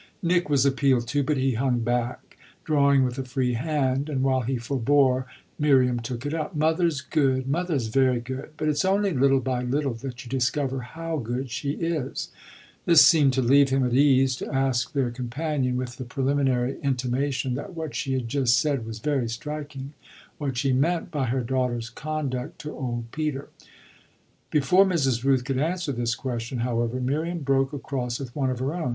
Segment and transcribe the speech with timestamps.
[0.23, 4.41] Nick was appealed to, but he hung back, drawing with a free hand, and while
[4.41, 5.27] he forbore
[5.59, 6.55] Miriam took it up.
[6.55, 11.17] "Mother's good mother's very good; but it's only little by little that you discover how
[11.17, 12.29] good she is."
[12.87, 17.53] This seemed to leave him at ease to ask their companion, with the preliminary intimation
[17.53, 19.93] that what she had just said was very striking,
[20.39, 23.49] what she meant by her daughter's conduct to old Peter.
[24.49, 25.23] Before Mrs.
[25.23, 28.89] Rooth could answer this question, however, Miriam broke across with one of her own.